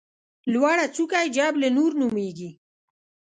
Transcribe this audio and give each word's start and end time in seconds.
لوړه 0.51 0.85
څوکه 0.95 1.17
یې 1.23 1.31
جبل 1.37 1.61
نور 1.77 1.91
نومېږي. 1.99 2.49